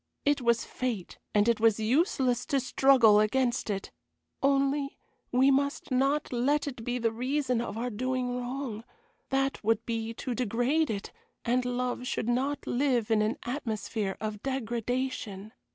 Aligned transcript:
It 0.25 0.41
was 0.41 0.65
fate, 0.65 1.19
and 1.35 1.47
it 1.47 1.59
was 1.59 1.79
useless 1.79 2.47
to 2.47 2.59
struggle 2.59 3.19
against 3.19 3.69
it. 3.69 3.91
Only 4.41 4.97
we 5.31 5.51
must 5.51 5.91
not 5.91 6.33
let 6.33 6.65
it 6.65 6.83
be 6.83 6.97
the 6.97 7.11
reason 7.11 7.61
of 7.61 7.77
our 7.77 7.91
doing 7.91 8.35
wrong 8.35 8.83
that 9.29 9.63
would 9.63 9.85
be 9.85 10.15
to 10.15 10.33
degrade 10.33 10.89
it, 10.89 11.11
and 11.45 11.65
love 11.65 12.07
should 12.07 12.27
not 12.29 12.65
live 12.65 13.11
in 13.11 13.21
an 13.21 13.37
atmosphere 13.43 14.17
of 14.19 14.41
degradation. 14.41 15.53